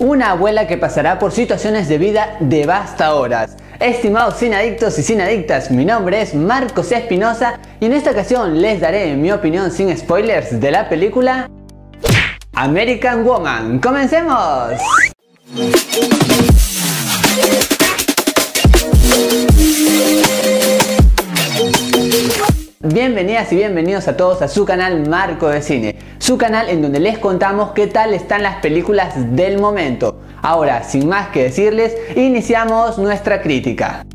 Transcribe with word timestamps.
Una 0.00 0.30
abuela 0.30 0.68
que 0.68 0.78
pasará 0.78 1.18
por 1.18 1.32
situaciones 1.32 1.88
de 1.88 1.98
vida 1.98 2.36
devastadoras. 2.38 3.56
Estimados 3.80 4.36
sinadictos 4.36 4.96
y 5.00 5.02
sinadictas, 5.02 5.72
mi 5.72 5.84
nombre 5.84 6.22
es 6.22 6.36
Marcos 6.36 6.92
Espinosa 6.92 7.58
y 7.80 7.86
en 7.86 7.94
esta 7.94 8.12
ocasión 8.12 8.62
les 8.62 8.80
daré 8.80 9.16
mi 9.16 9.32
opinión 9.32 9.72
sin 9.72 9.96
spoilers 9.98 10.60
de 10.60 10.70
la 10.70 10.88
película 10.88 11.50
American 12.52 13.24
Woman. 13.24 13.80
¡Comencemos! 13.80 14.74
Bienvenidas 23.18 23.52
y 23.52 23.56
bienvenidos 23.56 24.06
a 24.06 24.16
todos 24.16 24.42
a 24.42 24.46
su 24.46 24.64
canal 24.64 25.08
Marco 25.08 25.48
de 25.48 25.60
Cine, 25.60 25.96
su 26.18 26.38
canal 26.38 26.68
en 26.68 26.82
donde 26.82 27.00
les 27.00 27.18
contamos 27.18 27.72
qué 27.72 27.88
tal 27.88 28.14
están 28.14 28.44
las 28.44 28.60
películas 28.60 29.34
del 29.34 29.58
momento. 29.58 30.20
Ahora, 30.40 30.84
sin 30.84 31.08
más 31.08 31.30
que 31.30 31.42
decirles, 31.42 31.96
iniciamos 32.14 32.96
nuestra 32.96 33.42
crítica. 33.42 34.06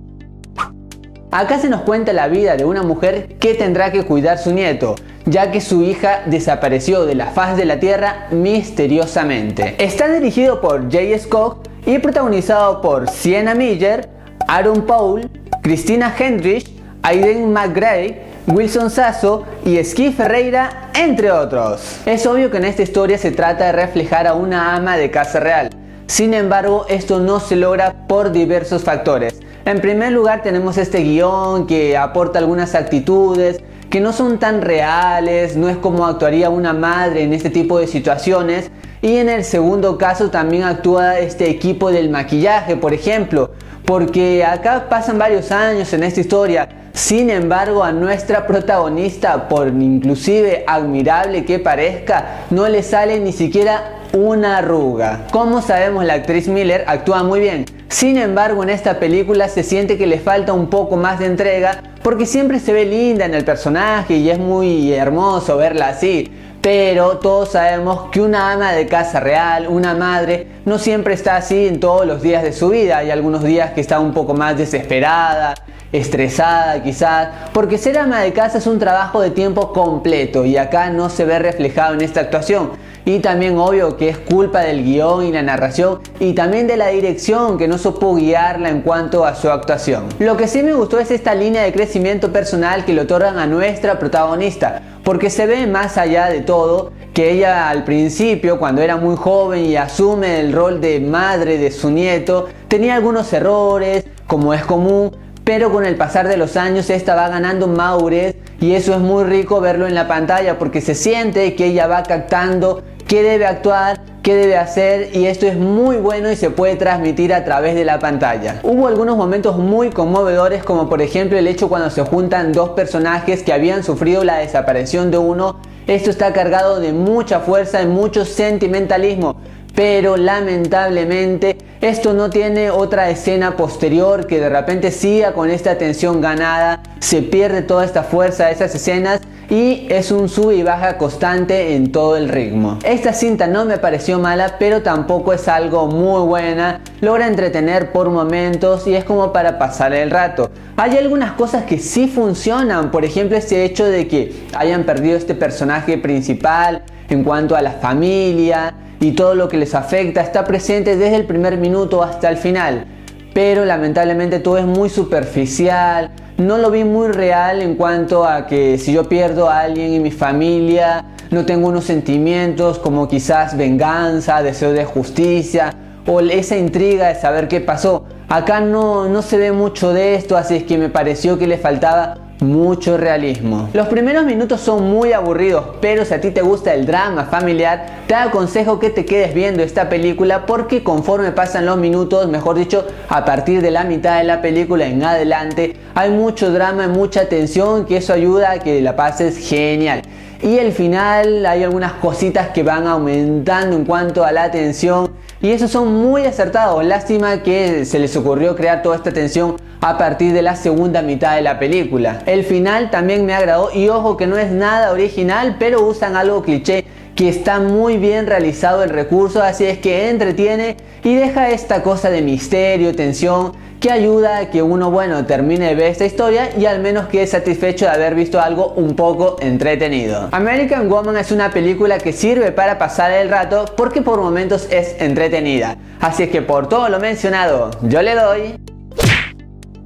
Acá 1.31 1.59
se 1.59 1.67
nos 1.67 1.81
cuenta 1.81 2.13
la 2.13 2.29
vida 2.29 2.55
de 2.55 2.63
una 2.63 2.81
mujer 2.81 3.35
que 3.39 3.55
tendrá 3.55 3.91
que 3.91 4.05
cuidar 4.05 4.37
su 4.37 4.53
nieto, 4.53 4.95
ya 5.25 5.51
que 5.51 5.59
su 5.59 5.83
hija 5.83 6.21
desapareció 6.27 7.05
de 7.05 7.15
la 7.15 7.25
faz 7.25 7.57
de 7.57 7.65
la 7.65 7.81
tierra 7.81 8.27
misteriosamente. 8.31 9.75
Está 9.79 10.07
dirigido 10.07 10.61
por 10.61 10.89
Jay 10.89 11.19
Scott 11.19 11.67
y 11.85 11.99
protagonizado 11.99 12.81
por 12.81 13.09
Sienna 13.09 13.53
Miller, 13.53 14.07
Aaron 14.47 14.83
Paul, 14.83 15.29
Christina 15.61 16.15
Hendrich, 16.17 16.73
Aiden 17.01 17.51
McGray, 17.51 18.31
Wilson 18.45 18.89
Sasso 18.89 19.43
y 19.63 19.81
Ski 19.81 20.11
Ferreira, 20.11 20.89
entre 20.95 21.31
otros. 21.31 22.01
Es 22.05 22.25
obvio 22.25 22.51
que 22.51 22.57
en 22.57 22.65
esta 22.65 22.81
historia 22.81 23.17
se 23.17 23.31
trata 23.31 23.67
de 23.67 23.71
reflejar 23.71 24.27
a 24.27 24.33
una 24.33 24.75
ama 24.75 24.97
de 24.97 25.09
casa 25.09 25.39
real. 25.39 25.69
Sin 26.07 26.33
embargo, 26.33 26.85
esto 26.89 27.19
no 27.19 27.39
se 27.39 27.55
logra 27.55 27.93
por 28.07 28.33
diversos 28.33 28.83
factores. 28.83 29.39
En 29.63 29.79
primer 29.79 30.11
lugar 30.11 30.41
tenemos 30.43 30.77
este 30.77 30.99
guion 30.99 31.67
que 31.67 31.95
aporta 31.95 32.39
algunas 32.39 32.75
actitudes 32.75 33.61
que 33.89 34.01
no 34.01 34.11
son 34.11 34.39
tan 34.39 34.61
reales, 34.61 35.55
no 35.55 35.69
es 35.69 35.77
como 35.77 36.05
actuaría 36.05 36.49
una 36.49 36.73
madre 36.73 37.23
en 37.23 37.31
este 37.31 37.49
tipo 37.49 37.79
de 37.79 37.87
situaciones. 37.87 38.71
Y 39.01 39.17
en 39.17 39.29
el 39.29 39.45
segundo 39.45 39.97
caso 39.97 40.29
también 40.31 40.63
actúa 40.63 41.19
este 41.19 41.49
equipo 41.49 41.91
del 41.91 42.09
maquillaje, 42.09 42.75
por 42.75 42.93
ejemplo, 42.93 43.51
porque 43.85 44.43
acá 44.43 44.89
pasan 44.89 45.17
varios 45.17 45.51
años 45.51 45.93
en 45.93 46.03
esta 46.03 46.19
historia 46.19 46.82
sin 46.93 47.31
embargo, 47.31 47.83
a 47.83 47.91
nuestra 47.91 48.45
protagonista, 48.45 49.49
por 49.49 49.67
inclusive 49.67 50.63
admirable 50.67 51.43
que 51.43 51.57
parezca, 51.57 52.45
no 52.51 52.69
le 52.69 52.83
sale 52.83 53.19
ni 53.19 53.31
siquiera 53.31 53.99
una 54.13 54.59
arruga. 54.59 55.25
Como 55.31 55.63
sabemos, 55.63 56.05
la 56.05 56.13
actriz 56.13 56.47
Miller 56.47 56.83
actúa 56.85 57.23
muy 57.23 57.39
bien. 57.39 57.65
Sin 57.87 58.17
embargo, 58.17 58.61
en 58.61 58.69
esta 58.69 58.99
película 58.99 59.47
se 59.47 59.63
siente 59.63 59.97
que 59.97 60.05
le 60.05 60.19
falta 60.19 60.53
un 60.53 60.69
poco 60.69 60.95
más 60.95 61.17
de 61.17 61.25
entrega 61.25 61.81
porque 62.03 62.27
siempre 62.27 62.59
se 62.59 62.73
ve 62.73 62.85
linda 62.85 63.25
en 63.25 63.33
el 63.33 63.43
personaje 63.43 64.17
y 64.17 64.29
es 64.29 64.37
muy 64.37 64.93
hermoso 64.93 65.57
verla 65.57 65.89
así. 65.89 66.31
Pero 66.61 67.17
todos 67.17 67.53
sabemos 67.53 68.11
que 68.11 68.21
una 68.21 68.53
ama 68.53 68.71
de 68.71 68.85
casa 68.87 69.19
real, 69.19 69.67
una 69.67 69.95
madre, 69.95 70.47
no 70.65 70.77
siempre 70.77 71.15
está 71.15 71.37
así 71.37 71.67
en 71.67 71.79
todos 71.79 72.05
los 72.05 72.21
días 72.21 72.43
de 72.43 72.53
su 72.53 72.69
vida. 72.69 72.99
Hay 72.99 73.09
algunos 73.09 73.43
días 73.43 73.71
que 73.71 73.81
está 73.81 73.99
un 73.99 74.13
poco 74.13 74.33
más 74.33 74.57
desesperada, 74.57 75.55
estresada 75.93 76.83
quizás, 76.83 77.29
porque 77.53 77.77
ser 77.77 77.97
ama 77.97 78.19
de 78.21 78.33
casa 78.33 78.57
es 78.57 78.67
un 78.67 78.79
trabajo 78.79 79.21
de 79.21 79.29
tiempo 79.29 79.71
completo 79.71 80.43
y 80.43 80.57
acá 80.57 80.89
no 80.89 81.09
se 81.09 81.23
ve 81.23 81.39
reflejado 81.39 81.93
en 81.93 82.01
esta 82.01 82.19
actuación. 82.19 82.71
Y 83.05 83.19
también 83.19 83.57
obvio 83.57 83.97
que 83.97 84.09
es 84.09 84.17
culpa 84.17 84.61
del 84.61 84.83
guion 84.83 85.25
y 85.25 85.31
la 85.31 85.41
narración 85.43 85.99
y 86.19 86.33
también 86.33 86.67
de 86.67 86.77
la 86.77 86.87
dirección 86.87 87.57
que 87.57 87.67
no 87.67 87.77
supo 87.77 88.15
guiarla 88.15 88.69
en 88.69 88.81
cuanto 88.81 89.25
a 89.25 89.35
su 89.35 89.49
actuación. 89.49 90.05
Lo 90.19 90.37
que 90.37 90.47
sí 90.47 90.63
me 90.63 90.73
gustó 90.73 90.99
es 90.99 91.11
esta 91.11 91.35
línea 91.35 91.63
de 91.63 91.73
crecimiento 91.73 92.31
personal 92.31 92.85
que 92.85 92.93
le 92.93 93.01
otorgan 93.01 93.37
a 93.39 93.45
nuestra 93.45 93.99
protagonista, 93.99 94.81
porque 95.03 95.29
se 95.29 95.45
ve 95.45 95.67
más 95.67 95.97
allá 95.97 96.27
de 96.27 96.41
todo 96.41 96.91
que 97.13 97.31
ella 97.31 97.69
al 97.69 97.83
principio, 97.83 98.57
cuando 98.57 98.81
era 98.81 98.95
muy 98.95 99.17
joven 99.17 99.65
y 99.65 99.75
asume 99.75 100.39
el 100.39 100.53
rol 100.53 100.81
de 100.81 100.99
madre 101.01 101.57
de 101.57 101.71
su 101.71 101.91
nieto, 101.91 102.47
tenía 102.69 102.95
algunos 102.95 103.31
errores, 103.33 104.05
como 104.25 104.53
es 104.53 104.63
común, 104.63 105.11
pero 105.43 105.71
con 105.71 105.85
el 105.85 105.95
pasar 105.95 106.27
de 106.27 106.37
los 106.37 106.55
años 106.55 106.89
esta 106.89 107.15
va 107.15 107.29
ganando 107.29 107.67
madurez 107.67 108.35
y 108.59 108.75
eso 108.75 108.93
es 108.93 108.99
muy 108.99 109.25
rico 109.25 109.59
verlo 109.59 109.87
en 109.87 109.95
la 109.95 110.07
pantalla 110.07 110.57
porque 110.57 110.81
se 110.81 110.95
siente 110.95 111.55
que 111.55 111.65
ella 111.65 111.87
va 111.87 112.03
captando 112.03 112.83
qué 113.07 113.23
debe 113.23 113.45
actuar, 113.45 114.01
qué 114.21 114.35
debe 114.35 114.55
hacer 114.55 115.15
y 115.15 115.25
esto 115.25 115.45
es 115.45 115.57
muy 115.57 115.97
bueno 115.97 116.31
y 116.31 116.37
se 116.37 116.49
puede 116.49 116.77
transmitir 116.77 117.33
a 117.33 117.43
través 117.43 117.75
de 117.75 117.83
la 117.83 117.99
pantalla. 117.99 118.61
Hubo 118.63 118.87
algunos 118.87 119.17
momentos 119.17 119.57
muy 119.57 119.89
conmovedores 119.89 120.63
como 120.63 120.87
por 120.87 121.01
ejemplo 121.01 121.37
el 121.37 121.47
hecho 121.47 121.67
cuando 121.67 121.89
se 121.89 122.03
juntan 122.03 122.53
dos 122.53 122.69
personajes 122.69 123.43
que 123.43 123.51
habían 123.51 123.83
sufrido 123.83 124.23
la 124.23 124.37
desaparición 124.37 125.11
de 125.11 125.17
uno. 125.17 125.59
Esto 125.85 126.09
está 126.09 126.31
cargado 126.31 126.79
de 126.79 126.93
mucha 126.93 127.41
fuerza 127.41 127.81
y 127.81 127.87
mucho 127.87 128.23
sentimentalismo 128.23 129.35
pero 129.75 130.17
lamentablemente 130.17 131.57
esto 131.81 132.13
no 132.13 132.29
tiene 132.29 132.71
otra 132.71 133.09
escena 133.09 133.57
posterior 133.57 134.27
que 134.27 134.39
de 134.39 134.49
repente 134.49 134.91
siga 134.91 135.33
con 135.33 135.49
esta 135.49 135.77
tensión 135.77 136.21
ganada, 136.21 136.81
se 136.99 137.21
pierde 137.21 137.61
toda 137.61 137.83
esta 137.83 138.03
fuerza 138.03 138.45
de 138.45 138.53
esas 138.53 138.73
escenas 138.73 139.21
y 139.49 139.87
es 139.89 140.11
un 140.11 140.29
sub 140.29 140.51
y 140.51 140.63
baja 140.63 140.97
constante 140.97 141.75
en 141.75 141.91
todo 141.91 142.15
el 142.15 142.29
ritmo. 142.29 142.79
Esta 142.83 143.13
cinta 143.13 143.47
no 143.47 143.65
me 143.65 143.77
pareció 143.77 144.17
mala, 144.17 144.55
pero 144.57 144.81
tampoco 144.81 145.33
es 145.33 145.47
algo 145.47 145.87
muy 145.87 146.25
buena, 146.25 146.79
logra 147.01 147.27
entretener 147.27 147.91
por 147.91 148.09
momentos 148.09 148.87
y 148.87 148.95
es 148.95 149.03
como 149.03 149.33
para 149.33 149.59
pasar 149.59 149.93
el 149.93 150.09
rato. 150.09 150.49
Hay 150.77 150.97
algunas 150.97 151.33
cosas 151.33 151.63
que 151.65 151.77
sí 151.79 152.07
funcionan, 152.07 152.91
por 152.91 153.03
ejemplo 153.03 153.37
este 153.37 153.65
hecho 153.65 153.85
de 153.85 154.07
que 154.07 154.33
hayan 154.55 154.85
perdido 154.85 155.17
este 155.17 155.35
personaje 155.35 155.97
principal 155.97 156.83
en 157.13 157.23
cuanto 157.23 157.55
a 157.55 157.61
la 157.61 157.71
familia, 157.71 158.73
y 159.03 159.11
todo 159.11 159.35
lo 159.35 159.49
que 159.49 159.57
les 159.57 159.75
afecta 159.75 160.21
está 160.21 160.45
presente 160.45 160.95
desde 160.95 161.17
el 161.17 161.25
primer 161.25 161.57
minuto 161.57 162.01
hasta 162.03 162.29
el 162.29 162.37
final. 162.37 162.85
Pero 163.33 163.65
lamentablemente 163.65 164.39
todo 164.39 164.57
es 164.57 164.65
muy 164.65 164.89
superficial, 164.89 166.11
no 166.37 166.57
lo 166.57 166.71
vi 166.71 166.83
muy 166.83 167.09
real 167.09 167.61
en 167.61 167.75
cuanto 167.75 168.25
a 168.25 168.47
que 168.47 168.77
si 168.77 168.93
yo 168.93 169.09
pierdo 169.09 169.49
a 169.49 169.61
alguien 169.61 169.93
en 169.93 170.03
mi 170.03 170.11
familia, 170.11 171.05
no 171.31 171.45
tengo 171.45 171.67
unos 171.67 171.83
sentimientos 171.83 172.79
como 172.79 173.07
quizás 173.07 173.57
venganza, 173.57 174.41
deseo 174.41 174.71
de 174.71 174.85
justicia 174.85 175.73
o 176.07 176.19
esa 176.21 176.57
intriga 176.57 177.07
de 177.07 177.15
saber 177.15 177.47
qué 177.47 177.59
pasó. 177.59 178.05
Acá 178.29 178.61
no, 178.61 179.09
no 179.09 179.21
se 179.21 179.37
ve 179.37 179.51
mucho 179.51 179.93
de 179.93 180.15
esto, 180.15 180.37
así 180.37 180.55
es 180.55 180.63
que 180.63 180.77
me 180.77 180.89
pareció 180.89 181.37
que 181.37 181.47
le 181.47 181.57
faltaba 181.57 182.15
mucho 182.43 182.97
realismo. 182.97 183.69
Los 183.73 183.87
primeros 183.87 184.25
minutos 184.25 184.61
son 184.61 184.89
muy 184.89 185.13
aburridos, 185.13 185.65
pero 185.81 186.05
si 186.05 186.13
a 186.13 186.21
ti 186.21 186.31
te 186.31 186.41
gusta 186.41 186.73
el 186.73 186.85
drama 186.85 187.25
familiar, 187.25 188.03
te 188.07 188.15
aconsejo 188.15 188.79
que 188.79 188.89
te 188.89 189.05
quedes 189.05 189.33
viendo 189.33 189.63
esta 189.63 189.89
película 189.89 190.45
porque 190.45 190.83
conforme 190.83 191.31
pasan 191.31 191.65
los 191.65 191.77
minutos, 191.77 192.27
mejor 192.27 192.57
dicho, 192.57 192.85
a 193.09 193.25
partir 193.25 193.61
de 193.61 193.71
la 193.71 193.83
mitad 193.83 194.17
de 194.17 194.25
la 194.25 194.41
película 194.41 194.85
en 194.85 195.03
adelante, 195.03 195.75
hay 195.95 196.11
mucho 196.11 196.51
drama 196.51 196.85
y 196.85 196.89
mucha 196.89 197.29
tensión 197.29 197.85
que 197.85 197.97
eso 197.97 198.13
ayuda 198.13 198.51
a 198.51 198.59
que 198.59 198.81
la 198.81 198.95
pases 198.95 199.37
genial. 199.37 200.01
Y 200.43 200.57
el 200.57 200.73
final 200.73 201.45
hay 201.45 201.63
algunas 201.63 201.93
cositas 201.93 202.49
que 202.49 202.63
van 202.63 202.85
aumentando 202.85 203.77
en 203.77 203.85
cuanto 203.85 204.25
a 204.25 204.33
la 204.33 204.51
tensión 204.51 205.09
y 205.41 205.51
esos 205.51 205.71
son 205.71 205.93
muy 205.93 206.25
acertados. 206.25 206.83
Lástima 206.83 207.41
que 207.43 207.85
se 207.85 207.97
les 207.97 208.13
ocurrió 208.17 208.53
crear 208.53 208.81
toda 208.81 208.97
esta 208.97 209.13
tensión 209.13 209.55
a 209.79 209.97
partir 209.97 210.33
de 210.33 210.41
la 210.41 210.57
segunda 210.57 211.01
mitad 211.01 211.35
de 211.35 211.43
la 211.43 211.59
película. 211.59 212.23
El 212.25 212.43
final 212.43 212.91
también 212.91 213.25
me 213.25 213.33
agradó 213.33 213.69
y 213.73 213.87
ojo 213.87 214.17
que 214.17 214.27
no 214.27 214.37
es 214.37 214.51
nada 214.51 214.91
original, 214.91 215.55
pero 215.59 215.81
usan 215.87 216.17
algo 216.17 216.43
cliché 216.43 216.83
que 217.15 217.29
está 217.29 217.59
muy 217.59 217.97
bien 217.97 218.27
realizado 218.27 218.83
el 218.83 218.89
recurso, 218.89 219.41
así 219.41 219.65
es 219.65 219.77
que 219.79 220.09
entretiene 220.09 220.77
y 221.03 221.15
deja 221.15 221.49
esta 221.49 221.83
cosa 221.83 222.09
de 222.09 222.21
misterio, 222.21 222.95
tensión, 222.95 223.53
que 223.79 223.91
ayuda 223.91 224.37
a 224.37 224.49
que 224.49 224.61
uno, 224.61 224.91
bueno, 224.91 225.25
termine 225.25 225.67
de 225.67 225.75
ver 225.75 225.87
esta 225.87 226.05
historia 226.05 226.49
y 226.57 226.65
al 226.65 226.79
menos 226.79 227.07
quede 227.07 227.27
satisfecho 227.27 227.83
de 227.83 227.91
haber 227.91 228.15
visto 228.15 228.39
algo 228.39 228.69
un 228.77 228.95
poco 228.95 229.35
entretenido. 229.41 230.29
American 230.31 230.89
Woman 230.89 231.17
es 231.17 231.33
una 231.33 231.51
película 231.51 231.97
que 231.97 232.13
sirve 232.13 232.53
para 232.53 232.77
pasar 232.77 233.11
el 233.11 233.29
rato 233.29 233.65
porque 233.75 234.01
por 234.01 234.21
momentos 234.21 234.67
es 234.71 234.95
entretenida. 235.01 235.75
Así 235.99 236.23
es 236.23 236.29
que 236.29 236.41
por 236.41 236.69
todo 236.69 236.87
lo 236.87 236.99
mencionado, 236.99 237.71
yo 237.81 238.01
le 238.01 238.15
doy... 238.15 238.55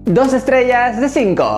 Dos 0.05 0.31
estrellas 0.31 1.01
de 1.01 1.09
5. 1.09 1.57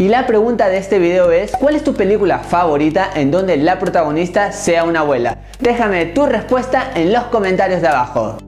Y 0.00 0.06
la 0.06 0.28
pregunta 0.28 0.68
de 0.68 0.78
este 0.78 1.00
video 1.00 1.32
es, 1.32 1.50
¿cuál 1.50 1.74
es 1.74 1.82
tu 1.82 1.94
película 1.94 2.38
favorita 2.38 3.10
en 3.16 3.32
donde 3.32 3.56
la 3.56 3.80
protagonista 3.80 4.52
sea 4.52 4.84
una 4.84 5.00
abuela? 5.00 5.38
Déjame 5.58 6.06
tu 6.06 6.24
respuesta 6.24 6.92
en 6.94 7.12
los 7.12 7.24
comentarios 7.24 7.82
de 7.82 7.88
abajo. 7.88 8.38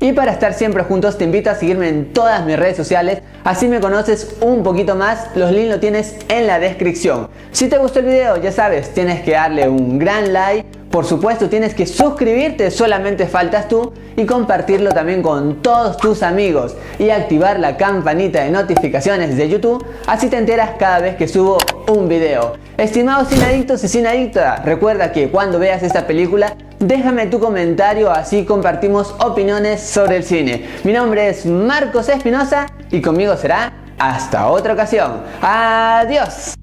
Y 0.00 0.12
para 0.12 0.32
estar 0.32 0.54
siempre 0.54 0.84
juntos 0.84 1.18
te 1.18 1.24
invito 1.24 1.50
a 1.50 1.54
seguirme 1.54 1.90
en 1.90 2.14
todas 2.14 2.46
mis 2.46 2.58
redes 2.58 2.78
sociales, 2.78 3.20
así 3.44 3.68
me 3.68 3.78
conoces 3.78 4.36
un 4.40 4.62
poquito 4.62 4.96
más, 4.96 5.28
los 5.34 5.52
links 5.52 5.70
los 5.72 5.80
tienes 5.80 6.16
en 6.30 6.46
la 6.46 6.60
descripción. 6.60 7.28
Si 7.52 7.68
te 7.68 7.76
gustó 7.76 7.98
el 7.98 8.06
video, 8.06 8.38
ya 8.38 8.52
sabes, 8.52 8.94
tienes 8.94 9.20
que 9.20 9.32
darle 9.32 9.68
un 9.68 9.98
gran 9.98 10.32
like, 10.32 10.66
por 10.96 11.04
supuesto 11.04 11.50
tienes 11.50 11.74
que 11.74 11.84
suscribirte, 11.84 12.70
solamente 12.70 13.26
faltas 13.26 13.68
tú, 13.68 13.92
y 14.16 14.24
compartirlo 14.24 14.92
también 14.92 15.20
con 15.20 15.60
todos 15.60 15.98
tus 15.98 16.22
amigos 16.22 16.74
y 16.98 17.10
activar 17.10 17.60
la 17.60 17.76
campanita 17.76 18.42
de 18.42 18.50
notificaciones 18.50 19.36
de 19.36 19.46
YouTube, 19.46 19.84
así 20.06 20.30
te 20.30 20.38
enteras 20.38 20.70
cada 20.78 21.00
vez 21.00 21.16
que 21.16 21.28
subo 21.28 21.58
un 21.88 22.08
video. 22.08 22.54
Estimados 22.78 23.28
sinadictos 23.28 23.84
y 23.84 23.88
sinadictas, 23.88 24.64
recuerda 24.64 25.12
que 25.12 25.28
cuando 25.28 25.58
veas 25.58 25.82
esta 25.82 26.06
película, 26.06 26.56
déjame 26.78 27.26
tu 27.26 27.40
comentario, 27.40 28.10
así 28.10 28.46
compartimos 28.46 29.14
opiniones 29.18 29.82
sobre 29.82 30.16
el 30.16 30.24
cine. 30.24 30.64
Mi 30.82 30.94
nombre 30.94 31.28
es 31.28 31.44
Marcos 31.44 32.08
Espinosa 32.08 32.68
y 32.90 33.02
conmigo 33.02 33.36
será 33.36 33.70
hasta 33.98 34.46
otra 34.46 34.72
ocasión. 34.72 35.20
Adiós. 35.42 36.54